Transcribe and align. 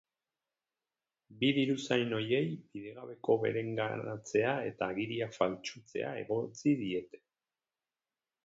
Bi 1.41 1.49
diruzain 1.57 2.15
ohiei 2.19 2.47
bidegabeko 2.71 3.37
bereganatzea 3.45 4.57
eta 4.71 4.89
agiriak 4.95 5.39
faltsutzea 5.39 6.15
egotzi 6.23 6.75
diete. 6.85 7.23